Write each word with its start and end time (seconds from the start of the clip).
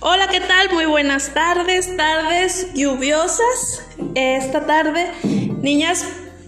Hola, 0.00 0.28
¿qué 0.30 0.40
tal? 0.40 0.70
Muy 0.72 0.86
buenas 0.86 1.32
tardes, 1.32 1.96
tardes 1.96 2.72
lluviosas. 2.74 3.82
Esta 4.14 4.66
tarde, 4.66 5.10
niñas, 5.62 6.04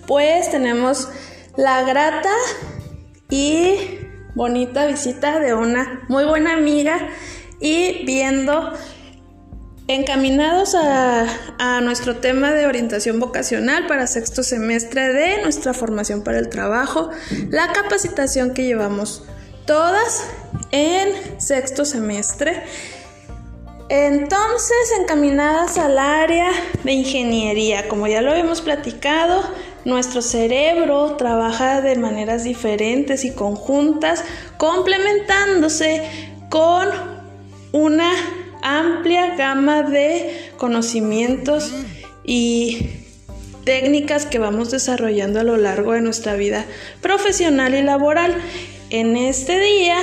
pues 0.07 0.51
tenemos 0.51 1.09
la 1.57 1.83
grata 1.83 2.33
y 3.31 3.77
bonita 4.35 4.87
visita 4.87 5.39
de 5.41 5.55
una 5.55 6.03
muy 6.09 6.25
buena 6.25 6.53
amiga 6.53 7.09
y 7.61 8.05
viendo 8.05 8.73
encaminados 9.89 10.75
a, 10.75 11.27
a, 11.59 11.81
nuestro 11.81 12.17
tema 12.17 12.53
de 12.53 12.67
orientación 12.67 13.21
vocacional 13.21 13.87
para 13.87 14.07
sexto 14.07 14.43
semestre 14.43 15.13
de 15.13 15.43
nuestra 15.43 15.73
formación 15.73 16.23
para 16.23 16.39
el 16.39 16.49
trabajo, 16.49 17.11
la 17.49 17.73
capacitación 17.73 18.55
que 18.55 18.65
llevamos 18.65 19.25
todas 19.71 20.27
en 20.73 21.41
sexto 21.41 21.85
semestre. 21.85 22.65
Entonces, 23.89 24.77
encaminadas 25.01 25.79
al 25.79 25.97
área 25.97 26.51
de 26.83 26.91
ingeniería, 26.91 27.87
como 27.87 28.09
ya 28.09 28.21
lo 28.21 28.35
hemos 28.35 28.63
platicado, 28.63 29.45
nuestro 29.85 30.23
cerebro 30.23 31.15
trabaja 31.15 31.83
de 31.83 31.95
maneras 31.95 32.43
diferentes 32.43 33.25
y 33.25 33.33
conjuntas, 33.33 34.25
complementándose 34.57 36.03
con 36.49 36.89
una 37.71 38.11
amplia 38.63 39.37
gama 39.37 39.85
de 39.85 40.51
conocimientos 40.57 41.71
y 42.25 42.91
técnicas 43.65 44.27
que 44.27 44.41
vamos 44.41 44.73
desarrollando 44.73 45.39
a 45.39 45.45
lo 45.45 45.57
largo 45.57 45.93
de 45.93 46.01
nuestra 46.01 46.35
vida 46.35 46.65
profesional 47.01 47.73
y 47.77 47.83
laboral. 47.83 48.35
En 48.91 49.17
este 49.17 49.59
día 49.59 49.97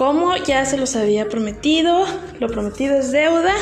como 0.00 0.34
ya 0.34 0.64
se 0.64 0.78
los 0.78 0.96
había 0.96 1.28
prometido, 1.28 2.06
lo 2.38 2.48
prometido 2.48 2.96
es 2.96 3.12
deuda, 3.12 3.52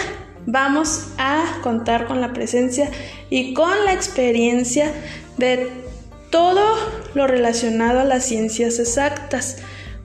vamos 0.46 1.08
a 1.18 1.58
contar 1.64 2.06
con 2.06 2.20
la 2.20 2.32
presencia 2.32 2.92
y 3.28 3.54
con 3.54 3.84
la 3.84 3.92
experiencia 3.92 4.92
de 5.36 5.68
todo 6.30 6.62
lo 7.14 7.26
relacionado 7.26 7.98
a 7.98 8.04
las 8.04 8.24
ciencias 8.24 8.78
exactas. 8.78 9.56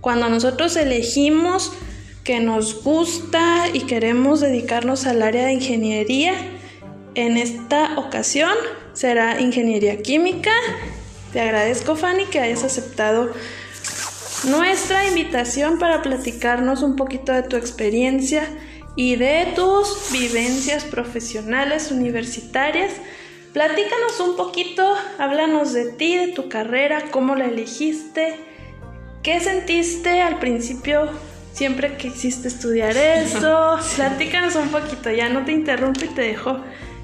Cuando 0.02 0.28
nosotros 0.28 0.76
elegimos 0.76 1.72
que 2.24 2.40
nos 2.40 2.84
gusta 2.84 3.68
y 3.72 3.82
queremos 3.82 4.40
dedicarnos 4.40 5.06
al 5.06 5.22
área 5.22 5.46
de 5.46 5.54
ingeniería, 5.54 6.34
en 7.14 7.38
esta 7.38 8.00
ocasión 8.00 8.56
será 8.94 9.40
ingeniería 9.40 10.02
química. 10.02 10.52
Te 11.32 11.42
agradezco 11.42 11.96
Fanny 11.96 12.26
que 12.26 12.40
hayas 12.40 12.64
aceptado 12.64 13.30
nuestra 14.46 15.08
invitación 15.08 15.80
para 15.80 16.02
platicarnos 16.02 16.82
un 16.84 16.96
poquito 16.96 17.32
de 17.32 17.44
tu 17.44 17.56
experiencia 17.56 18.48
y 18.96 19.16
de 19.16 19.54
tus 19.56 20.12
vivencias 20.12 20.84
profesionales 20.84 21.92
universitarias. 21.92 22.92
Platícanos 23.54 24.20
un 24.20 24.36
poquito, 24.36 24.96
háblanos 25.20 25.74
de 25.74 25.92
ti, 25.92 26.18
de 26.18 26.28
tu 26.30 26.50
carrera, 26.50 27.12
cómo 27.12 27.36
la 27.36 27.46
elegiste, 27.46 28.36
qué 29.22 29.40
sentiste 29.40 30.22
al 30.22 30.40
principio 30.40 31.10
siempre 31.54 31.98
que 31.98 32.10
quisiste 32.10 32.48
estudiar 32.48 32.98
eso. 32.98 33.78
Platícanos 33.96 34.56
un 34.56 34.70
poquito, 34.70 35.12
ya 35.12 35.30
no 35.30 35.46
te 35.46 35.52
interrumpo 35.52 36.04
y 36.04 36.10
te 36.10 36.22
dejo 36.22 36.60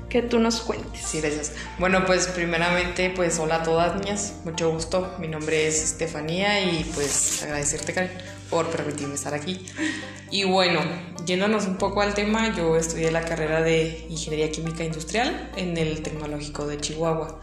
que 0.09 0.23
tú 0.23 0.39
nos 0.39 0.61
cuentes. 0.61 1.01
Sí, 1.05 1.21
gracias. 1.21 1.53
Bueno, 1.77 2.05
pues 2.05 2.27
primeramente, 2.27 3.11
pues 3.15 3.39
hola 3.39 3.57
a 3.57 3.63
todas 3.63 3.95
niñas, 3.95 4.33
mucho 4.43 4.71
gusto. 4.71 5.15
Mi 5.19 5.27
nombre 5.27 5.67
es 5.67 5.83
Estefanía 5.83 6.61
y 6.61 6.83
pues 6.95 7.43
agradecerte, 7.43 7.93
Karen, 7.93 8.11
por 8.49 8.67
permitirme 8.69 9.13
estar 9.13 9.33
aquí. 9.33 9.65
Y 10.31 10.43
bueno, 10.45 10.81
yéndonos 11.25 11.65
un 11.65 11.77
poco 11.77 12.01
al 12.01 12.15
tema, 12.15 12.55
yo 12.55 12.75
estudié 12.75 13.11
la 13.11 13.21
carrera 13.21 13.61
de 13.61 14.05
Ingeniería 14.09 14.51
Química 14.51 14.83
Industrial 14.83 15.51
en 15.55 15.77
el 15.77 16.01
Tecnológico 16.01 16.65
de 16.67 16.77
Chihuahua. 16.77 17.39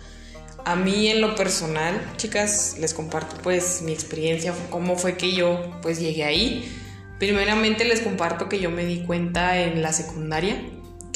A 0.64 0.74
mí 0.74 1.08
en 1.08 1.20
lo 1.20 1.36
personal, 1.36 2.00
chicas, 2.16 2.76
les 2.80 2.92
comparto 2.92 3.36
pues 3.42 3.82
mi 3.82 3.92
experiencia, 3.92 4.52
cómo 4.70 4.96
fue 4.96 5.16
que 5.16 5.32
yo 5.32 5.78
pues 5.80 6.00
llegué 6.00 6.24
ahí. 6.24 6.72
Primeramente 7.20 7.84
les 7.84 8.00
comparto 8.00 8.48
que 8.48 8.58
yo 8.58 8.70
me 8.70 8.84
di 8.84 9.04
cuenta 9.04 9.60
en 9.60 9.80
la 9.80 9.92
secundaria 9.92 10.60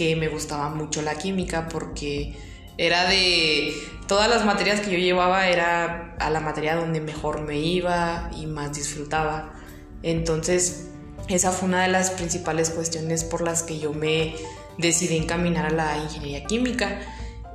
que 0.00 0.16
me 0.16 0.28
gustaba 0.28 0.70
mucho 0.70 1.02
la 1.02 1.16
química 1.16 1.68
porque 1.68 2.34
era 2.78 3.06
de 3.06 3.74
todas 4.08 4.30
las 4.30 4.46
materias 4.46 4.80
que 4.80 4.90
yo 4.92 4.96
llevaba 4.96 5.48
era 5.48 6.16
a 6.18 6.30
la 6.30 6.40
materia 6.40 6.74
donde 6.74 7.02
mejor 7.02 7.42
me 7.42 7.58
iba 7.58 8.30
y 8.34 8.46
más 8.46 8.74
disfrutaba. 8.74 9.52
Entonces, 10.02 10.86
esa 11.28 11.52
fue 11.52 11.68
una 11.68 11.82
de 11.82 11.88
las 11.88 12.12
principales 12.12 12.70
cuestiones 12.70 13.24
por 13.24 13.42
las 13.42 13.62
que 13.62 13.78
yo 13.78 13.92
me 13.92 14.34
decidí 14.78 15.18
encaminar 15.18 15.66
a 15.66 15.70
la 15.70 15.98
ingeniería 15.98 16.46
química. 16.46 17.02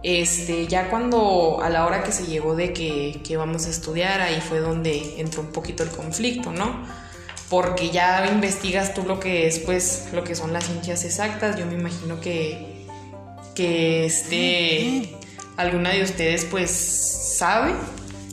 Este, 0.04 0.68
ya 0.68 0.92
cuando 0.92 1.62
a 1.64 1.70
la 1.72 1.88
hora 1.88 2.04
que 2.04 2.12
se 2.12 2.28
llegó 2.28 2.56
de 2.56 2.74
que, 2.74 3.22
que 3.26 3.38
vamos 3.38 3.66
a 3.66 3.72
estudiar, 3.72 4.22
ahí 4.22 4.40
fue 4.40 4.60
donde 4.60 5.20
entró 5.20 5.42
un 5.42 5.52
poquito 5.52 5.82
el 5.82 5.90
conflicto, 5.90 6.52
¿no? 6.52 6.86
Porque 7.50 7.92
ya 7.92 8.28
investigas 8.32 8.94
tú 8.94 9.04
lo 9.04 9.20
que 9.20 9.48
es, 9.48 9.60
pues, 9.60 10.10
lo 10.14 10.24
que 10.24 10.36
son 10.36 10.54
las 10.54 10.66
ciencias 10.66 11.04
exactas. 11.04 11.58
Yo 11.58 11.66
me 11.66 11.76
imagino 11.76 12.20
que, 12.20 12.86
que 13.54 14.06
este, 14.06 15.16
alguna 15.58 15.92
de 15.92 16.04
ustedes, 16.04 16.46
pues, 16.46 16.72
sabe 16.72 17.74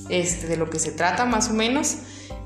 este, 0.08 0.46
de 0.46 0.56
lo 0.56 0.70
que 0.70 0.78
se 0.78 0.92
trata, 0.92 1.26
más 1.26 1.50
o 1.50 1.52
menos. 1.52 1.96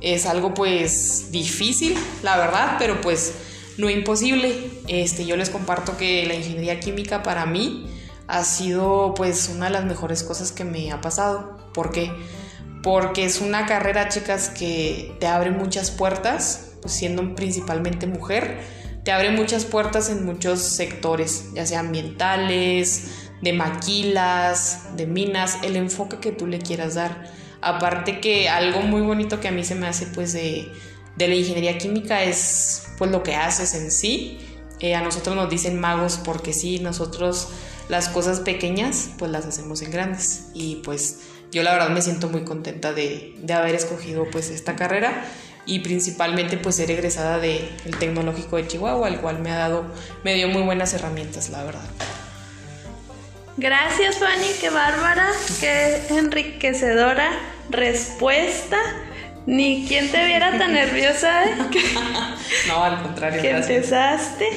Es 0.00 0.26
algo, 0.26 0.54
pues, 0.54 1.30
difícil, 1.30 1.96
la 2.22 2.36
verdad, 2.36 2.76
pero 2.78 3.00
pues, 3.00 3.34
no 3.78 3.88
imposible. 3.88 4.70
Este, 4.88 5.24
yo 5.24 5.36
les 5.36 5.50
comparto 5.50 5.96
que 5.96 6.26
la 6.26 6.34
ingeniería 6.34 6.80
química 6.80 7.22
para 7.22 7.46
mí 7.46 7.86
ha 8.26 8.42
sido, 8.44 9.14
pues, 9.14 9.48
una 9.48 9.66
de 9.66 9.72
las 9.72 9.84
mejores 9.84 10.24
cosas 10.24 10.50
que 10.52 10.64
me 10.64 10.90
ha 10.90 11.00
pasado. 11.00 11.58
¿Por 11.72 11.92
qué? 11.92 12.10
porque 12.10 12.12
es 13.16 13.40
una 13.40 13.66
carrera, 13.66 14.08
chicas, 14.08 14.48
que 14.48 15.12
te 15.18 15.26
abre 15.26 15.50
muchas 15.50 15.90
puertas, 15.90 16.74
pues 16.82 16.94
siendo 16.94 17.34
principalmente 17.34 18.06
mujer, 18.06 18.60
te 19.04 19.10
abre 19.10 19.30
muchas 19.30 19.64
puertas 19.64 20.08
en 20.08 20.24
muchos 20.24 20.60
sectores, 20.60 21.52
ya 21.52 21.66
sea 21.66 21.80
ambientales, 21.80 23.30
de 23.42 23.52
maquilas, 23.52 24.96
de 24.96 25.06
minas, 25.06 25.58
el 25.64 25.74
enfoque 25.74 26.18
que 26.18 26.30
tú 26.30 26.46
le 26.46 26.60
quieras 26.60 26.94
dar. 26.94 27.32
Aparte 27.60 28.20
que 28.20 28.48
algo 28.48 28.82
muy 28.82 29.00
bonito 29.00 29.40
que 29.40 29.48
a 29.48 29.52
mí 29.52 29.64
se 29.64 29.74
me 29.74 29.88
hace 29.88 30.06
pues 30.06 30.32
de, 30.32 30.70
la 31.18 31.34
ingeniería 31.34 31.78
química 31.78 32.22
es 32.22 32.86
pues 32.98 33.10
lo 33.10 33.24
que 33.24 33.34
haces 33.34 33.74
en 33.74 33.90
sí. 33.90 34.38
Eh, 34.78 34.94
a 34.94 35.02
nosotros 35.02 35.34
nos 35.34 35.50
dicen 35.50 35.80
magos 35.80 36.20
porque 36.22 36.52
sí, 36.52 36.78
nosotros 36.78 37.48
las 37.88 38.08
cosas 38.08 38.40
pequeñas 38.40 39.10
pues 39.18 39.30
las 39.30 39.44
hacemos 39.46 39.82
en 39.82 39.90
grandes 39.90 40.48
y 40.54 40.76
pues 40.84 41.20
yo 41.56 41.62
la 41.62 41.72
verdad 41.72 41.88
me 41.88 42.02
siento 42.02 42.28
muy 42.28 42.42
contenta 42.42 42.92
de, 42.92 43.34
haber 43.50 43.74
escogido 43.74 44.26
pues 44.30 44.50
esta 44.50 44.76
carrera 44.76 45.24
y 45.64 45.78
principalmente 45.78 46.58
pues 46.58 46.76
ser 46.76 46.90
egresada 46.90 47.38
del 47.38 47.96
Tecnológico 47.98 48.56
de 48.56 48.68
Chihuahua, 48.68 49.08
el 49.08 49.20
cual 49.20 49.38
me 49.38 49.50
ha 49.50 49.56
dado, 49.56 49.86
me 50.22 50.34
dio 50.34 50.48
muy 50.48 50.60
buenas 50.60 50.92
herramientas, 50.92 51.48
la 51.48 51.64
verdad. 51.64 51.88
Gracias 53.56 54.18
Fanny, 54.18 54.48
qué 54.60 54.68
bárbara, 54.68 55.30
qué 55.58 56.02
enriquecedora 56.10 57.30
respuesta. 57.70 58.76
Ni 59.46 59.86
quien 59.86 60.10
te 60.10 60.26
viera 60.26 60.58
tan 60.58 60.74
nerviosa. 60.74 61.44
¿eh? 61.44 61.54
no, 62.68 62.84
al 62.84 63.00
contrario. 63.00 63.40
Que 63.40 63.50
empezaste. 63.50 64.50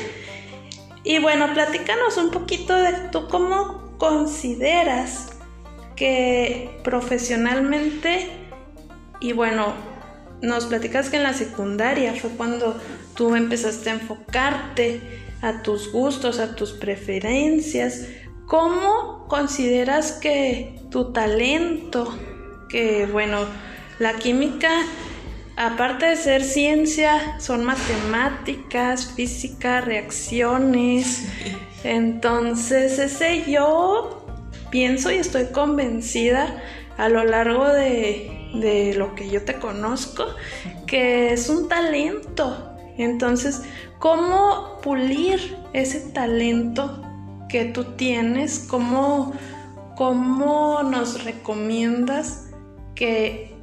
Y 1.04 1.20
bueno, 1.20 1.54
platícanos 1.54 2.18
un 2.18 2.32
poquito 2.32 2.76
de 2.76 2.94
tú 3.12 3.28
cómo 3.30 3.96
consideras 4.00 5.39
que 6.00 6.80
profesionalmente, 6.82 8.30
y 9.20 9.34
bueno, 9.34 9.74
nos 10.42 10.66
platicas 10.68 11.10
que 11.10 11.18
en 11.18 11.24
la 11.24 11.34
secundaria 11.34 12.16
fue 12.16 12.30
cuando 12.32 12.80
tú 13.16 13.36
empezaste 13.36 13.90
a 13.90 13.94
enfocarte 13.96 15.02
a 15.42 15.62
tus 15.62 15.92
gustos, 15.92 16.40
a 16.40 16.56
tus 16.56 16.72
preferencias. 16.72 18.08
¿Cómo 18.48 19.26
consideras 19.28 20.14
que 20.14 20.80
tu 20.90 21.12
talento, 21.12 22.18
que 22.70 23.06
bueno, 23.06 23.40
la 24.00 24.14
química, 24.14 24.72
aparte 25.58 26.06
de 26.06 26.16
ser 26.16 26.46
ciencia, 26.46 27.38
son 27.42 27.66
matemáticas, 27.66 29.12
física, 29.16 29.82
reacciones? 29.82 31.28
Entonces, 31.84 33.00
ese 33.00 33.44
yo 33.52 34.19
pienso 34.70 35.12
y 35.12 35.16
estoy 35.16 35.46
convencida 35.48 36.62
a 36.98 37.10
lo 37.10 37.24
largo 37.24 37.66
de, 37.66 38.94
lo 38.98 39.16
que 39.16 39.30
yo 39.30 39.44
te 39.46 39.56
conozco 39.56 40.26
que 40.86 41.34
es 41.34 41.50
un 41.50 41.70
talento. 41.70 42.76
Entonces, 42.98 43.62
¿cómo 44.00 44.80
pulir 44.82 45.56
ese 45.74 46.02
talento 46.12 47.02
que 47.48 47.66
tú 47.66 47.96
tienes? 47.96 48.66
¿Cómo, 48.70 49.34
cómo 49.96 50.84
nos 50.84 51.24
recomiendas 51.24 52.50
que 52.96 53.56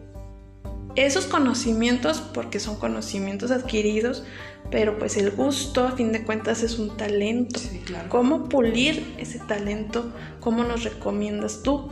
esos 0.94 1.26
conocimientos, 1.26 2.20
porque 2.20 2.58
son 2.58 2.76
conocimientos 2.76 3.50
adquiridos, 3.50 4.24
pero 4.70 4.98
pues 4.98 5.16
el 5.16 5.30
gusto 5.30 5.86
a 5.86 5.92
fin 5.92 6.12
de 6.12 6.24
cuentas 6.24 6.62
es 6.62 6.78
un 6.78 6.96
talento. 6.96 7.60
¿Cómo 8.08 8.48
pulir 8.48 9.14
ese 9.18 9.38
talento? 9.38 10.12
¿Cómo 10.40 10.64
nos 10.64 10.84
recomiendas 10.84 11.62
tú 11.62 11.90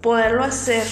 poderlo 0.00 0.44
hacer? 0.44 0.86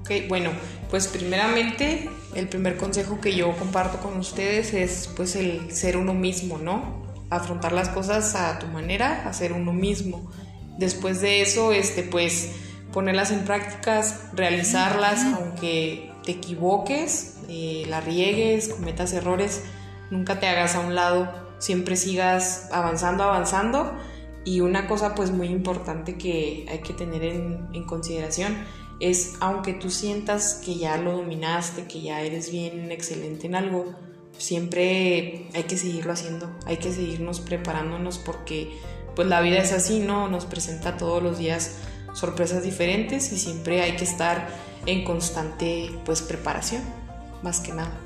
Ok, 0.00 0.28
bueno, 0.28 0.50
pues 0.90 1.08
primeramente 1.08 2.10
el 2.34 2.48
primer 2.48 2.76
consejo 2.76 3.20
que 3.20 3.34
yo 3.34 3.56
comparto 3.56 3.98
con 3.98 4.18
ustedes 4.18 4.74
es 4.74 5.08
pues 5.16 5.36
el 5.36 5.70
ser 5.72 5.96
uno 5.96 6.14
mismo, 6.14 6.58
¿no? 6.58 7.04
Afrontar 7.30 7.72
las 7.72 7.88
cosas 7.88 8.34
a 8.34 8.58
tu 8.58 8.66
manera, 8.66 9.26
hacer 9.26 9.52
uno 9.52 9.72
mismo. 9.72 10.30
Después 10.78 11.20
de 11.20 11.40
eso, 11.40 11.72
este 11.72 12.02
pues 12.02 12.52
ponerlas 12.92 13.30
en 13.32 13.44
prácticas, 13.44 14.30
realizarlas, 14.34 15.24
aunque 15.24 16.10
te 16.24 16.32
equivoques, 16.32 17.38
eh, 17.48 17.84
la 17.88 18.00
riegues, 18.00 18.68
cometas 18.68 19.12
errores, 19.12 19.62
nunca 20.10 20.40
te 20.40 20.46
hagas 20.46 20.74
a 20.74 20.80
un 20.80 20.94
lado, 20.94 21.28
siempre 21.58 21.96
sigas 21.96 22.68
avanzando, 22.72 23.24
avanzando. 23.24 23.92
Y 24.44 24.60
una 24.60 24.86
cosa 24.86 25.14
pues 25.14 25.30
muy 25.30 25.48
importante 25.48 26.18
que 26.18 26.66
hay 26.68 26.80
que 26.80 26.92
tener 26.92 27.22
en, 27.22 27.84
consideración 27.86 28.56
es, 29.00 29.34
aunque 29.40 29.72
tú 29.72 29.90
sientas 29.90 30.60
que 30.64 30.76
ya 30.76 30.98
lo 30.98 31.12
dominaste, 31.12 31.86
que 31.86 32.02
ya 32.02 32.20
eres 32.20 32.52
bien 32.52 32.92
excelente 32.92 33.46
en 33.46 33.54
algo, 33.54 33.94
siempre 34.36 35.48
hay 35.54 35.62
que 35.62 35.78
seguirlo 35.78 36.12
haciendo, 36.12 36.50
hay 36.66 36.76
que 36.76 36.92
seguirnos 36.92 37.40
preparándonos 37.40 38.18
porque 38.18 38.70
pues 39.16 39.26
la 39.28 39.40
vida 39.40 39.58
es 39.58 39.72
así, 39.72 40.00
¿no? 40.00 40.28
Nos 40.28 40.44
presenta 40.44 40.96
todos 40.96 41.22
los 41.22 41.38
días 41.38 41.76
sorpresas 42.12 42.62
diferentes 42.62 43.32
y 43.32 43.38
siempre 43.38 43.80
hay 43.82 43.96
que 43.96 44.04
estar 44.04 44.48
en 44.86 45.04
constante 45.04 45.90
pues 46.04 46.20
preparación, 46.22 46.82
más 47.42 47.60
que 47.60 47.72
nada, 47.72 47.98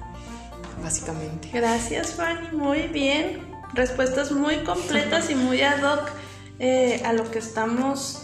básicamente. 0.82 1.50
Gracias 1.52 2.14
Fanny, 2.14 2.48
muy 2.52 2.82
bien, 2.88 3.40
respuestas 3.74 4.32
muy 4.32 4.56
completas 4.58 5.30
y 5.30 5.34
muy 5.34 5.62
ad 5.62 5.82
hoc 5.82 6.10
eh, 6.58 7.02
a 7.04 7.12
lo 7.12 7.30
que 7.30 7.38
estamos 7.38 8.22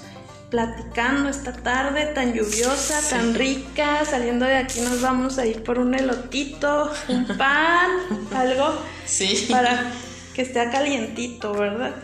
platicando 0.51 1.29
esta 1.29 1.53
tarde 1.53 2.07
tan 2.15 2.33
lluviosa, 2.33 3.01
tan 3.11 3.35
rica. 3.35 4.05
Saliendo 4.05 4.47
de 4.47 4.57
aquí 4.57 4.81
nos 4.81 5.01
vamos 5.01 5.39
a 5.39 5.47
ir 5.47 5.65
por 5.65 5.79
un 5.79 5.95
elotito, 5.95 6.93
un 7.09 7.27
pan, 7.39 7.91
algo 8.35 8.75
sí. 9.05 9.49
para 9.51 9.91
que 10.33 10.43
esté 10.43 10.71
calientito, 10.71 11.53
¿verdad? 11.55 11.95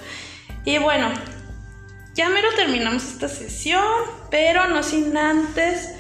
Y 0.65 0.79
bueno, 0.79 1.11
ya 2.15 2.29
mero 2.29 2.49
terminamos 2.57 3.05
esta 3.05 3.29
sesión, 3.29 3.85
pero 4.31 4.67
no 4.67 4.83
sin 4.83 5.17
antes 5.17 5.91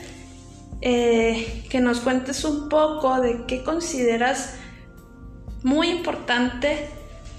eh, 0.81 1.65
que 1.69 1.81
nos 1.81 2.00
cuentes 2.00 2.44
un 2.44 2.69
poco 2.69 3.21
de 3.21 3.44
qué 3.47 3.62
consideras 3.62 4.55
muy 5.62 5.88
importante 5.91 6.88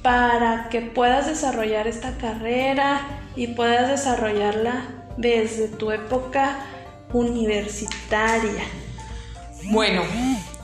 para 0.02 0.70
que 0.70 0.82
puedas 0.82 1.28
desarrollar 1.28 1.88
esta 1.88 2.18
carrera 2.18 3.02
y 3.36 3.48
puedas 3.48 3.90
desarrollarla 3.90 5.08
desde 5.18 5.68
tu 5.68 5.92
época 5.92 6.60
universitaria. 7.14 8.64
Bueno, 9.66 10.02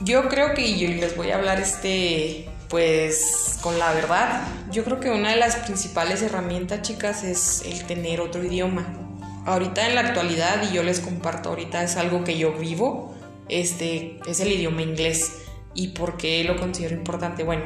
yo 0.00 0.28
creo 0.28 0.54
que 0.54 0.78
yo 0.78 0.88
les 0.88 1.16
voy 1.16 1.30
a 1.30 1.36
hablar 1.36 1.60
este 1.60 2.48
pues 2.68 3.58
con 3.62 3.78
la 3.78 3.92
verdad, 3.94 4.42
yo 4.70 4.84
creo 4.84 5.00
que 5.00 5.10
una 5.10 5.30
de 5.30 5.36
las 5.36 5.56
principales 5.56 6.20
herramientas, 6.20 6.82
chicas, 6.82 7.24
es 7.24 7.62
el 7.64 7.84
tener 7.84 8.20
otro 8.20 8.44
idioma. 8.44 9.07
Ahorita 9.46 9.86
en 9.88 9.94
la 9.94 10.02
actualidad, 10.02 10.62
y 10.70 10.74
yo 10.74 10.82
les 10.82 11.00
comparto 11.00 11.48
ahorita, 11.50 11.82
es 11.82 11.96
algo 11.96 12.24
que 12.24 12.36
yo 12.36 12.52
vivo, 12.52 13.14
este, 13.48 14.20
es 14.26 14.40
el 14.40 14.52
idioma 14.52 14.82
inglés. 14.82 15.32
¿Y 15.74 15.88
por 15.88 16.16
qué 16.16 16.44
lo 16.44 16.56
considero 16.56 16.94
importante? 16.94 17.44
Bueno, 17.44 17.64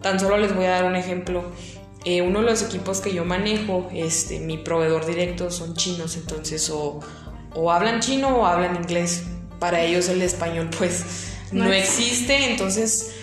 tan 0.00 0.20
solo 0.20 0.36
les 0.38 0.54
voy 0.54 0.66
a 0.66 0.70
dar 0.70 0.84
un 0.84 0.96
ejemplo. 0.96 1.44
Eh, 2.04 2.22
uno 2.22 2.40
de 2.40 2.46
los 2.46 2.62
equipos 2.62 3.00
que 3.00 3.12
yo 3.12 3.24
manejo, 3.24 3.88
este, 3.92 4.38
mi 4.40 4.58
proveedor 4.58 5.04
directo 5.04 5.50
son 5.50 5.74
chinos, 5.74 6.16
entonces 6.16 6.70
o, 6.70 7.00
o 7.54 7.72
hablan 7.72 8.00
chino 8.00 8.38
o 8.38 8.46
hablan 8.46 8.76
inglés. 8.76 9.24
Para 9.58 9.82
ellos 9.82 10.08
el 10.08 10.22
español 10.22 10.70
pues 10.78 11.04
no, 11.50 11.64
no 11.64 11.72
existe, 11.72 12.50
entonces 12.52 13.16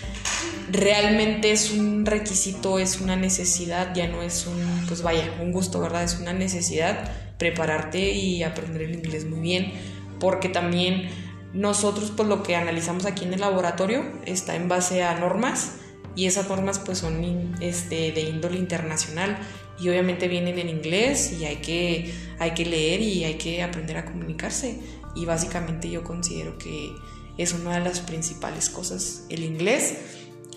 realmente 0.71 1.51
es 1.51 1.71
un 1.71 2.05
requisito, 2.05 2.79
es 2.79 3.01
una 3.01 3.15
necesidad, 3.15 3.93
ya 3.93 4.07
no 4.07 4.21
es 4.21 4.47
un, 4.47 4.85
pues 4.87 5.01
vaya, 5.01 5.37
un 5.41 5.51
gusto, 5.51 5.79
¿verdad? 5.79 6.03
Es 6.03 6.19
una 6.19 6.33
necesidad 6.33 7.11
prepararte 7.37 8.11
y 8.11 8.43
aprender 8.43 8.83
el 8.83 8.95
inglés 8.95 9.25
muy 9.25 9.39
bien, 9.39 9.71
porque 10.19 10.49
también 10.49 11.09
nosotros 11.53 12.11
pues 12.15 12.27
lo 12.27 12.43
que 12.43 12.55
analizamos 12.55 13.05
aquí 13.05 13.25
en 13.25 13.33
el 13.33 13.41
laboratorio 13.41 14.03
está 14.25 14.55
en 14.55 14.67
base 14.67 15.03
a 15.03 15.17
normas 15.17 15.77
y 16.15 16.25
esas 16.25 16.49
normas 16.49 16.79
pues 16.79 16.99
son 16.99 17.55
este, 17.61 18.11
de 18.11 18.21
índole 18.21 18.57
internacional 18.57 19.37
y 19.79 19.89
obviamente 19.89 20.27
vienen 20.27 20.59
en 20.59 20.69
inglés 20.69 21.33
y 21.39 21.45
hay 21.45 21.57
que, 21.57 22.13
hay 22.39 22.51
que 22.51 22.65
leer 22.65 23.01
y 23.01 23.23
hay 23.23 23.35
que 23.35 23.61
aprender 23.63 23.97
a 23.97 24.05
comunicarse 24.05 24.79
y 25.15 25.25
básicamente 25.25 25.89
yo 25.89 26.03
considero 26.03 26.57
que 26.57 26.91
es 27.37 27.53
una 27.53 27.77
de 27.77 27.83
las 27.83 27.99
principales 27.99 28.69
cosas 28.69 29.25
el 29.29 29.43
inglés 29.43 29.95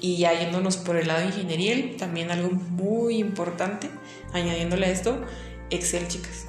y 0.01 0.19
ya 0.19 0.33
yéndonos 0.33 0.77
por 0.77 0.97
el 0.97 1.09
lado 1.09 1.25
ingeniería, 1.25 1.97
también 1.97 2.31
algo 2.31 2.51
muy 2.51 3.19
importante, 3.19 3.91
añadiéndole 4.33 4.87
a 4.87 4.91
esto, 4.91 5.25
Excel, 5.71 6.09
chicas. 6.09 6.47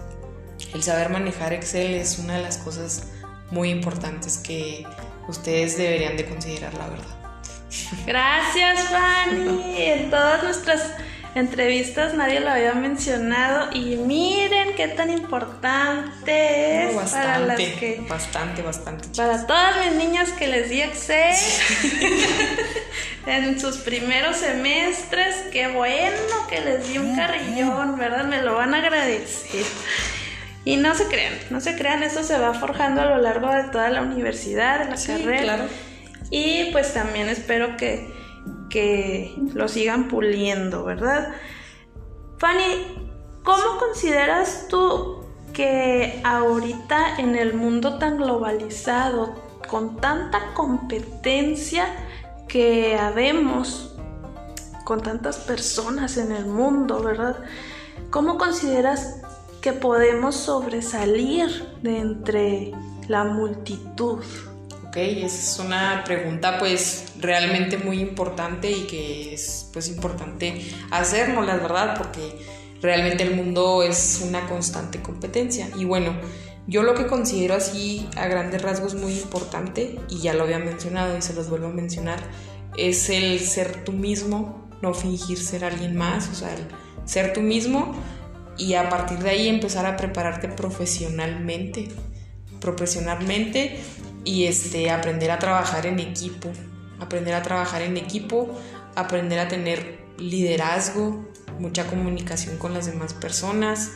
El 0.74 0.84
saber 0.84 1.10
manejar 1.10 1.54
Excel 1.54 1.96
es 1.96 2.20
una 2.20 2.38
de 2.38 2.44
las 2.44 2.58
cosas 2.58 3.08
muy 3.52 3.70
importantes 3.70 4.38
que 4.38 4.86
ustedes 5.28 5.78
deberían 5.78 6.18
de 6.18 6.26
considerar, 6.26 6.74
la 6.76 6.90
verdad. 6.90 7.20
Gracias, 8.06 8.88
Fanny. 8.90 9.76
En 9.78 10.10
todas 10.10 10.44
nuestras 10.44 10.94
entrevistas 11.36 12.16
nadie 12.16 12.40
lo 12.40 12.50
había 12.50 12.74
mencionado 12.74 13.70
y 13.72 13.98
miren 13.98 14.74
qué 14.76 14.88
tan 14.88 15.12
importante 15.12 16.90
es 16.90 16.96
bastante, 16.96 17.28
para 17.28 17.40
las 17.40 17.58
que 17.58 18.06
bastante 18.08 18.62
bastante 18.62 19.08
para 19.16 19.46
todas 19.46 19.86
mis 19.86 19.96
niñas 19.96 20.32
que 20.32 20.48
les 20.48 20.70
di 20.70 20.82
Excel. 20.82 21.36
En 23.28 23.60
sus 23.60 23.78
primeros 23.78 24.38
semestres 24.38 25.36
qué 25.52 25.68
bueno 25.68 26.48
que 26.50 26.62
les 26.62 26.88
di 26.88 26.98
un 26.98 27.16
carrillón 27.16 27.98
verdad 27.98 28.26
me 28.26 28.42
lo 28.42 28.56
van 28.56 28.74
a 28.74 28.78
agradecer. 28.78 29.66
Y 30.66 30.78
no 30.78 30.96
se 30.96 31.06
crean 31.06 31.34
no 31.52 31.62
se 31.62 31.76
crean 31.76 32.02
eso 32.02 32.24
se 32.24 32.40
va 32.40 32.56
forjando 32.56 33.02
a 33.02 33.06
lo 33.06 33.18
largo 33.20 33.54
de 33.54 33.64
toda 33.66 33.90
la 33.90 34.02
universidad 34.02 34.80
de 34.80 34.86
la 34.86 34.96
carrera. 34.96 35.44
claro. 35.44 35.64
y 36.32 36.72
pues 36.72 36.94
también 36.94 37.30
espero 37.30 37.78
que 37.78 38.19
que 38.70 39.36
lo 39.54 39.68
sigan 39.68 40.08
puliendo, 40.08 40.84
¿verdad? 40.84 41.34
Fanny, 42.38 43.10
¿cómo 43.44 43.80
consideras 43.80 44.68
tú 44.70 45.24
que 45.54 46.22
ahorita 46.24 47.18
en 47.18 47.36
el 47.36 47.54
mundo 47.54 47.98
tan 47.98 48.18
globalizado, 48.18 49.36
con 49.68 49.98
tanta 49.98 50.54
competencia 50.54 51.86
que 52.48 52.98
habemos, 52.98 53.96
con 54.84 55.02
tantas 55.02 55.38
personas 55.38 56.18
en 56.18 56.32
el 56.32 56.46
mundo, 56.46 57.02
¿verdad? 57.02 57.38
¿Cómo 58.10 58.38
consideras 58.38 59.22
que 59.62 59.74
podemos 59.74 60.36
sobresalir 60.36 61.50
de 61.82 62.00
entre 62.00 62.72
la 63.08 63.26
multitud? 63.26 64.24
Ok, 64.90 64.98
es 64.98 65.62
una 65.64 66.04
pregunta 66.04 66.58
pues 66.58 67.14
realmente 67.20 67.78
muy 67.78 68.00
importante 68.00 68.72
y 68.72 68.88
que 68.88 69.36
es 69.36 69.70
pues 69.72 69.88
importante 69.88 70.66
hacernos, 70.90 71.46
la 71.46 71.58
verdad, 71.58 71.96
porque 71.96 72.36
realmente 72.82 73.22
el 73.22 73.36
mundo 73.36 73.84
es 73.84 74.20
una 74.28 74.48
constante 74.48 75.00
competencia. 75.00 75.70
Y 75.78 75.86
bueno, 75.86 76.16
yo 76.66 76.82
lo 76.82 76.96
que 76.96 77.06
considero 77.06 77.54
así 77.54 78.10
a 78.18 78.26
grandes 78.26 78.64
rasgos 78.64 78.96
muy 78.96 79.14
importante, 79.14 80.00
y 80.10 80.22
ya 80.22 80.34
lo 80.34 80.46
había 80.46 80.58
mencionado 80.58 81.16
y 81.16 81.22
se 81.22 81.34
los 81.34 81.52
vuelvo 81.52 81.68
a 81.68 81.72
mencionar, 81.72 82.20
es 82.76 83.12
el 83.12 83.40
ser 83.42 83.84
tú 83.84 83.92
mismo, 83.92 84.68
no 84.82 84.96
fingir 84.96 85.38
ser 85.38 85.66
alguien 85.66 85.96
más, 85.96 86.30
o 86.30 86.34
sea, 86.34 86.52
el 86.52 86.66
ser 87.06 87.34
tú 87.34 87.42
mismo 87.42 87.94
y 88.58 88.74
a 88.74 88.90
partir 88.90 89.20
de 89.20 89.30
ahí 89.30 89.50
empezar 89.50 89.86
a 89.86 89.98
prepararte 89.98 90.48
profesionalmente, 90.48 91.90
profesionalmente 92.60 93.78
y 94.30 94.46
este, 94.46 94.92
aprender 94.92 95.32
a 95.32 95.40
trabajar 95.40 95.88
en 95.88 96.00
equipo, 96.00 96.52
aprender 97.00 97.34
a 97.34 97.42
trabajar 97.42 97.82
en 97.82 97.98
equipo, 97.98 98.48
aprender 98.94 99.40
a 99.40 99.48
tener 99.48 100.02
liderazgo, 100.20 101.28
mucha 101.58 101.88
comunicación 101.88 102.60
con 102.60 102.76
las 102.76 102.86
demás 102.86 103.16
personas, 103.16 103.94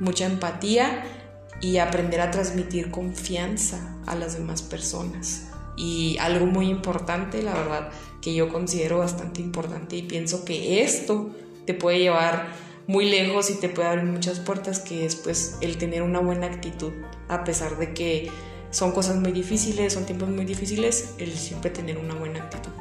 mucha 0.00 0.24
empatía 0.24 1.04
y 1.60 1.76
aprender 1.76 2.22
a 2.22 2.30
transmitir 2.30 2.90
confianza 2.90 3.98
a 4.06 4.14
las 4.14 4.38
demás 4.38 4.62
personas. 4.62 5.48
Y 5.76 6.16
algo 6.18 6.46
muy 6.46 6.68
importante, 6.70 7.42
la 7.42 7.52
verdad, 7.52 7.90
que 8.22 8.34
yo 8.34 8.48
considero 8.48 9.00
bastante 9.00 9.42
importante 9.42 9.96
y 9.96 10.02
pienso 10.04 10.46
que 10.46 10.82
esto 10.82 11.28
te 11.66 11.74
puede 11.74 11.98
llevar 11.98 12.46
muy 12.86 13.04
lejos 13.04 13.50
y 13.50 13.60
te 13.60 13.68
puede 13.68 13.88
abrir 13.88 14.06
muchas 14.06 14.40
puertas, 14.40 14.78
que 14.78 15.04
es 15.04 15.14
pues 15.14 15.58
el 15.60 15.76
tener 15.76 16.00
una 16.00 16.20
buena 16.20 16.46
actitud, 16.46 16.94
a 17.28 17.44
pesar 17.44 17.76
de 17.76 17.92
que 17.92 18.30
son 18.74 18.90
cosas 18.90 19.16
muy 19.16 19.30
difíciles, 19.30 19.92
son 19.92 20.04
tiempos 20.04 20.28
muy 20.28 20.44
difíciles, 20.44 21.14
el 21.18 21.32
siempre 21.32 21.70
tener 21.70 21.96
una 21.96 22.14
buena 22.14 22.40
actitud, 22.40 22.72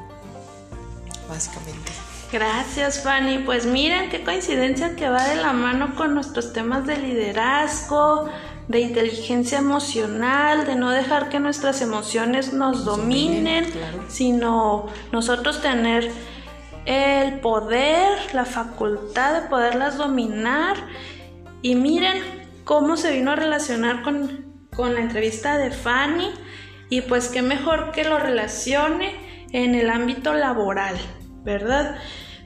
básicamente. 1.29 1.91
Gracias, 2.31 3.03
Fanny. 3.03 3.43
Pues 3.45 3.67
miren 3.67 4.09
qué 4.09 4.23
coincidencia 4.23 4.95
que 4.95 5.07
va 5.07 5.23
de 5.23 5.35
la 5.35 5.53
mano 5.53 5.93
con 5.93 6.15
nuestros 6.15 6.51
temas 6.51 6.87
de 6.87 6.97
liderazgo, 6.97 8.27
de 8.67 8.79
inteligencia 8.79 9.59
emocional, 9.59 10.65
de 10.65 10.75
no 10.75 10.89
dejar 10.89 11.29
que 11.29 11.39
nuestras 11.39 11.79
emociones 11.83 12.53
nos 12.53 12.85
dominen, 12.85 13.67
sino 14.07 14.87
nosotros 15.11 15.61
tener 15.61 16.09
el 16.87 17.39
poder, 17.39 18.33
la 18.33 18.45
facultad 18.45 19.39
de 19.39 19.47
poderlas 19.47 19.97
dominar. 19.97 20.75
Y 21.61 21.75
miren 21.75 22.17
cómo 22.63 22.97
se 22.97 23.11
vino 23.11 23.29
a 23.29 23.35
relacionar 23.35 24.01
con, 24.01 24.52
con 24.75 24.93
la 24.93 25.01
entrevista 25.01 25.57
de 25.57 25.71
Fanny. 25.71 26.31
Y 26.89 27.01
pues 27.01 27.29
qué 27.29 27.41
mejor 27.41 27.91
que 27.91 28.03
lo 28.03 28.19
relacione 28.19 29.15
en 29.51 29.75
el 29.75 29.89
ámbito 29.89 30.33
laboral, 30.33 30.95
¿verdad? 31.43 31.95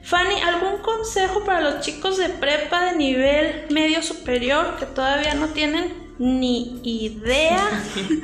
Fanny, 0.02 0.40
¿algún 0.40 0.80
consejo 0.80 1.44
para 1.44 1.60
los 1.60 1.80
chicos 1.80 2.16
de 2.16 2.28
prepa 2.28 2.84
de 2.84 2.96
nivel 2.96 3.66
medio 3.70 4.02
superior 4.02 4.76
que 4.78 4.86
todavía 4.86 5.34
no 5.34 5.48
tienen 5.48 6.08
ni 6.18 6.80
idea 6.82 7.68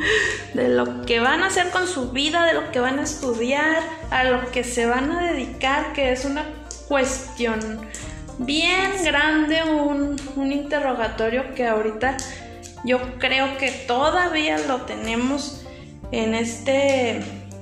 de 0.55 0.69
lo 0.69 1.03
que 1.03 1.21
van 1.21 1.43
a 1.43 1.47
hacer 1.47 1.71
con 1.71 1.87
su 1.87 2.11
vida, 2.11 2.45
de 2.47 2.55
lo 2.55 2.71
que 2.73 2.81
van 2.81 2.99
a 2.99 3.03
estudiar, 3.03 3.83
a 4.11 4.25
lo 4.25 4.51
que 4.51 4.65
se 4.65 4.87
van 4.87 5.11
a 5.13 5.33
dedicar, 5.33 5.93
que 5.93 6.13
es 6.13 6.25
una 6.25 6.45
cuestión 6.89 7.61
bien 8.39 8.93
grande, 9.05 9.63
un, 9.63 10.17
un 10.37 10.53
interrogatorio 10.53 11.55
que 11.55 11.67
ahorita 11.67 12.17
yo 12.85 13.19
creo 13.19 13.57
que 13.59 13.71
todavía 13.71 14.59
lo 14.59 14.83
tenemos 14.83 15.63
en 16.13 16.35
este, 16.35 17.17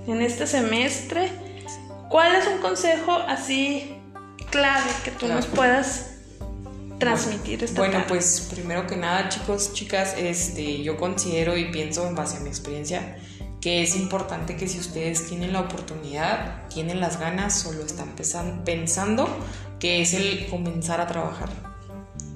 en 0.06 0.20
este 0.20 0.46
semestre. 0.46 1.30
¿Cuál 2.08 2.36
es 2.36 2.46
un 2.46 2.58
consejo 2.58 3.12
así 3.12 3.94
clave 4.50 4.90
que 5.04 5.10
tú 5.12 5.28
nos 5.28 5.46
puedas 5.46 6.10
transmitir 6.98 7.64
esta 7.64 7.80
Bueno, 7.80 8.04
pues 8.06 8.48
primero 8.52 8.86
que 8.86 8.96
nada, 8.96 9.28
chicos, 9.28 9.72
chicas, 9.72 10.14
este, 10.18 10.82
yo 10.82 10.96
considero 10.96 11.56
y 11.56 11.70
pienso 11.70 12.06
en 12.06 12.14
base 12.14 12.36
a 12.36 12.40
mi 12.40 12.48
experiencia 12.48 13.16
que 13.62 13.80
es 13.82 13.94
importante 13.94 14.56
que 14.56 14.66
si 14.66 14.80
ustedes 14.80 15.28
tienen 15.28 15.52
la 15.52 15.60
oportunidad, 15.60 16.66
tienen 16.68 16.98
las 16.98 17.20
ganas 17.20 17.64
o 17.64 17.72
lo 17.72 17.84
están 17.84 18.12
pensando, 18.64 19.28
que 19.78 20.02
es 20.02 20.14
el 20.14 20.48
comenzar 20.48 21.00
a 21.00 21.06
trabajar. 21.06 21.48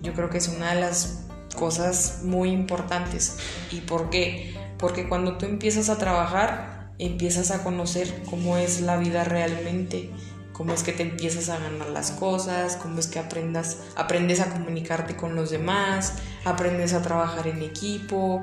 Yo 0.03 0.15
creo 0.15 0.31
que 0.31 0.39
es 0.39 0.47
una 0.47 0.73
de 0.73 0.81
las 0.81 1.26
cosas 1.57 2.21
muy 2.23 2.51
importantes. 2.51 3.39
¿Y 3.73 3.81
por 3.81 4.11
qué? 4.11 4.55
Porque 4.79 5.09
cuando 5.09 5.37
tú 5.39 5.47
empiezas 5.47 5.89
a 5.89 5.99
trabajar, 5.99 6.93
empiezas 6.99 7.51
a 7.51 7.65
conocer 7.65 8.23
cómo 8.31 8.57
es 8.57 8.81
la 8.81 8.97
vida 8.97 9.25
realmente 9.25 10.13
cómo 10.57 10.73
es 10.73 10.83
que 10.83 10.93
te 10.93 11.03
empiezas 11.03 11.51
a 11.51 11.59
ganar 11.59 11.91
las 11.91 12.13
cosas, 12.13 12.77
cómo 12.77 12.99
es 12.99 13.09
que 13.09 13.19
aprendas, 13.19 13.77
aprendes 13.95 14.41
a 14.41 14.49
comunicarte 14.49 15.15
con 15.15 15.35
los 15.35 15.51
demás, 15.51 16.15
aprendes 16.47 16.95
a 16.95 17.03
trabajar 17.03 17.47
en 17.47 17.61
equipo, 17.61 18.43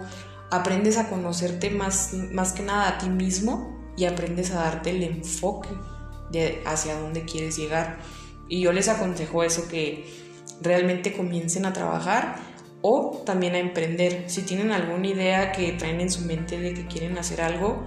aprendes 0.51 0.97
a 0.97 1.09
conocerte 1.09 1.71
más, 1.71 2.13
más 2.13 2.53
que 2.53 2.61
nada 2.61 2.87
a 2.87 2.97
ti 2.99 3.09
mismo 3.09 3.75
y 3.97 4.05
aprendes 4.05 4.51
a 4.51 4.57
darte 4.57 4.91
el 4.91 5.01
enfoque 5.01 5.69
hacia 6.67 6.99
dónde 6.99 7.25
quieres 7.25 7.57
llegar. 7.57 7.97
Y 8.47 8.61
yo 8.61 8.73
les 8.73 8.89
aconsejo 8.89 9.43
eso, 9.43 9.67
que 9.67 10.05
realmente 10.61 11.17
comiencen 11.17 11.65
a 11.65 11.73
trabajar 11.73 12.35
o 12.83 13.23
también 13.25 13.55
a 13.55 13.59
emprender. 13.59 14.25
Si 14.27 14.43
tienen 14.43 14.71
alguna 14.71 15.07
idea 15.07 15.51
que 15.53 15.71
traen 15.71 16.01
en 16.01 16.11
su 16.11 16.21
mente 16.21 16.59
de 16.59 16.73
que 16.73 16.85
quieren 16.85 17.17
hacer 17.17 17.41
algo, 17.41 17.81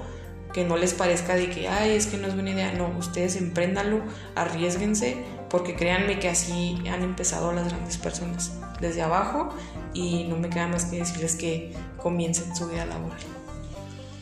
que 0.53 0.65
no 0.65 0.79
les 0.79 0.95
parezca 0.95 1.37
de 1.37 1.51
que, 1.51 1.69
ay, 1.69 1.91
es 1.91 2.07
que 2.07 2.17
no 2.17 2.27
es 2.27 2.35
buena 2.35 2.51
idea. 2.51 2.73
No, 2.73 2.89
ustedes 2.99 3.37
empréndanlo, 3.37 4.01
arriesguense, 4.35 5.19
porque 5.51 5.77
créanme 5.77 6.19
que 6.19 6.31
así 6.31 6.83
han 6.91 7.03
empezado 7.03 7.53
las 7.53 7.69
grandes 7.69 7.99
personas, 7.99 8.59
desde 8.81 9.03
abajo, 9.03 9.55
y 9.93 10.25
no 10.25 10.37
me 10.37 10.49
queda 10.49 10.67
más 10.67 10.87
que 10.87 10.97
decirles 10.97 11.37
que 11.37 11.75
comiencen 11.99 12.57
su 12.57 12.67
vida 12.67 12.87
laboral. 12.87 13.21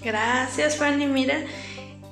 Gracias, 0.02 0.76
Fanny. 0.76 1.06
Mira, 1.06 1.36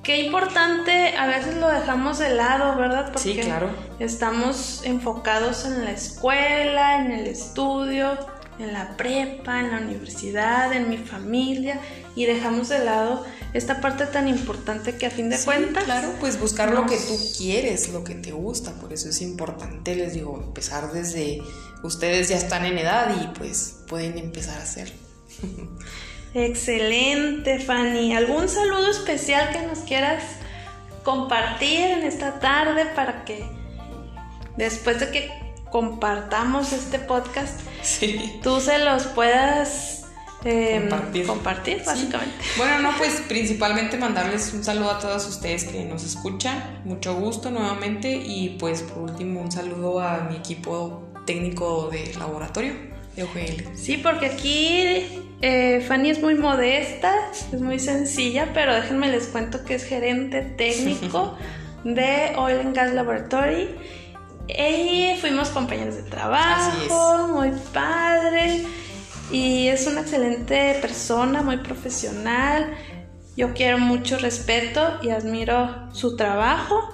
qué 0.04 0.22
importante, 0.22 1.16
a 1.16 1.26
veces 1.26 1.56
lo 1.56 1.68
dejamos 1.68 2.20
de 2.20 2.30
lado, 2.30 2.76
¿verdad? 2.76 3.06
Porque 3.06 3.34
sí, 3.34 3.34
claro. 3.34 3.70
estamos 3.98 4.82
enfocados 4.84 5.64
en 5.64 5.84
la 5.84 5.90
escuela, 5.90 7.04
en 7.04 7.10
el 7.10 7.26
estudio, 7.26 8.16
en 8.58 8.72
la 8.72 8.96
prepa, 8.96 9.60
en 9.60 9.70
la 9.70 9.78
universidad, 9.78 10.72
en 10.72 10.88
mi 10.88 10.98
familia, 10.98 11.80
y 12.14 12.26
dejamos 12.26 12.68
de 12.68 12.84
lado 12.84 13.24
esta 13.54 13.80
parte 13.80 14.06
tan 14.06 14.28
importante 14.28 14.96
que 14.96 15.06
a 15.06 15.10
fin 15.10 15.30
de 15.30 15.38
cuentas. 15.38 15.84
Claro, 15.84 16.14
pues 16.20 16.38
buscar 16.38 16.72
lo 16.72 16.86
que 16.86 16.96
tú 16.96 17.18
quieres, 17.36 17.88
lo 17.88 18.04
que 18.04 18.14
te 18.14 18.32
gusta, 18.32 18.72
por 18.74 18.92
eso 18.92 19.08
es 19.08 19.20
importante, 19.22 19.94
les 19.94 20.14
digo, 20.14 20.40
empezar 20.42 20.92
desde 20.92 21.42
ustedes 21.82 22.28
ya 22.28 22.36
están 22.36 22.64
en 22.64 22.78
edad 22.78 23.14
y 23.20 23.38
pues 23.38 23.76
pueden 23.88 24.18
empezar 24.18 24.58
a 24.58 24.62
hacer. 24.62 24.92
Excelente, 26.34 27.58
Fanny. 27.58 28.14
¿Algún 28.14 28.48
saludo 28.48 28.90
especial 28.90 29.50
que 29.52 29.66
nos 29.66 29.80
quieras 29.80 30.22
compartir 31.02 31.80
en 31.80 32.02
esta 32.04 32.38
tarde 32.38 32.86
para 32.94 33.24
que 33.24 33.44
después 34.56 35.00
de 35.00 35.10
que 35.10 35.30
compartamos 35.72 36.72
este 36.72 36.98
podcast, 37.00 37.58
tú 38.42 38.60
se 38.60 38.78
los 38.78 39.06
puedas 39.06 39.98
Em, 40.44 40.88
compartir. 41.24 41.82
básicamente. 41.86 42.34
Bueno, 42.56 42.80
no, 42.80 42.90
pues 42.98 43.22
principalmente 43.28 43.96
mandarles 43.96 44.52
un 44.52 44.64
saludo 44.64 44.90
a 44.90 44.98
todos 44.98 45.26
ustedes 45.28 45.64
que 45.64 45.84
nos 45.84 46.02
escuchan. 46.04 46.80
Mucho 46.84 47.14
gusto 47.14 47.50
nuevamente. 47.50 48.10
Y 48.12 48.56
pues 48.58 48.82
por 48.82 49.04
último, 49.10 49.40
un 49.40 49.52
saludo 49.52 50.00
a 50.00 50.26
mi 50.28 50.34
equipo 50.36 51.04
técnico 51.26 51.88
de 51.90 52.12
laboratorio 52.18 52.72
de 53.14 53.22
OGL. 53.22 53.76
Sí, 53.76 53.98
porque 53.98 54.26
aquí 54.26 55.22
eh, 55.42 55.84
Fanny 55.86 56.10
es 56.10 56.20
muy 56.20 56.34
modesta, 56.34 57.14
es 57.52 57.60
muy 57.60 57.78
sencilla, 57.78 58.48
pero 58.52 58.74
déjenme 58.74 59.08
les 59.12 59.28
cuento 59.28 59.64
que 59.64 59.76
es 59.76 59.84
gerente 59.84 60.42
técnico 60.42 61.36
de 61.84 62.32
Oil 62.36 62.58
and 62.58 62.74
Gas 62.74 62.92
Laboratory. 62.94 63.68
Y 64.48 65.16
fuimos 65.20 65.50
compañeros 65.50 65.96
de 65.96 66.02
trabajo, 66.02 67.28
muy 67.28 67.52
padre 67.72 68.64
y 69.32 69.68
es 69.68 69.86
una 69.86 70.02
excelente 70.02 70.76
persona, 70.82 71.42
muy 71.42 71.56
profesional. 71.58 72.74
Yo 73.34 73.54
quiero 73.54 73.78
mucho 73.78 74.18
respeto 74.18 74.98
y 75.02 75.08
admiro 75.08 75.92
su 75.92 76.16
trabajo. 76.16 76.88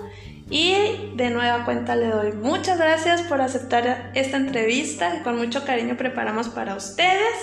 Y 0.51 0.75
de 1.17 1.31
nueva 1.31 1.65
cuenta 1.65 1.95
le 1.97 2.07
doy 2.07 2.33
muchas 2.33 2.79
gracias 2.79 3.23
por 3.23 3.43
aceptar 3.43 4.13
esta 4.15 4.39
entrevista 4.39 5.23
con 5.23 5.37
mucho 5.37 5.65
cariño 5.65 5.97
preparamos 5.97 6.49
para 6.49 6.77
ustedes. 6.77 7.35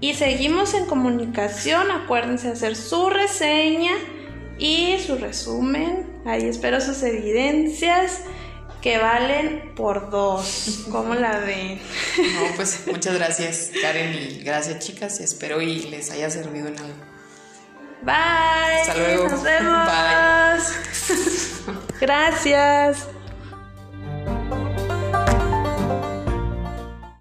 Y 0.00 0.14
seguimos 0.14 0.74
en 0.74 0.86
comunicación. 0.86 1.90
Acuérdense 1.90 2.48
de 2.48 2.52
hacer 2.54 2.76
su 2.76 3.08
reseña 3.08 3.92
y 4.58 4.98
su 4.98 5.16
resumen. 5.16 6.06
Ahí 6.26 6.42
espero 6.42 6.80
sus 6.80 7.02
evidencias 7.04 8.22
que 8.82 8.98
valen 8.98 9.72
por 9.74 10.10
dos. 10.10 10.86
¿Cómo 10.90 11.14
la 11.14 11.38
ven? 11.38 11.80
No, 12.18 12.56
pues 12.56 12.86
muchas 12.86 13.14
gracias, 13.14 13.70
Karen, 13.80 14.14
y 14.14 14.42
gracias, 14.42 14.78
chicas. 14.78 15.20
Espero 15.20 15.60
y 15.60 15.82
les 15.82 16.10
haya 16.10 16.30
servido 16.30 16.68
en 16.68 16.78
algo. 16.78 17.08
Bye. 18.02 18.80
Hasta 18.80 18.94
luego. 18.96 19.28
Nos 19.28 19.42
vemos. 19.42 19.86
Bye. 19.86 21.76
gracias. 22.00 23.08